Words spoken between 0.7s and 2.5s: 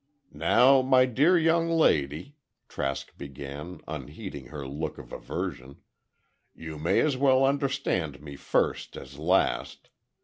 my dear young lady,"